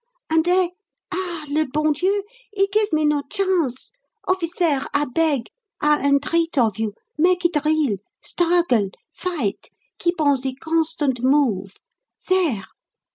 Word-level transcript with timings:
And 0.31 0.43
he 0.47 0.71
ah, 1.11 1.45
le 1.47 1.67
bon 1.67 1.91
Dieu! 1.93 2.23
he 2.51 2.65
gif 2.73 2.91
me 2.91 3.05
no 3.05 3.21
chance. 3.29 3.91
Officair, 4.27 4.87
I 4.95 5.05
beg, 5.05 5.43
I 5.79 5.99
entreat 6.03 6.57
of 6.57 6.79
you, 6.79 6.95
make 7.19 7.45
it 7.45 7.63
real! 7.63 7.97
Struggle, 8.19 8.89
fight, 9.13 9.69
keep 9.99 10.19
on 10.19 10.37
ze 10.37 10.55
constant 10.55 11.19
move. 11.21 11.75
Zere!" 12.19 12.65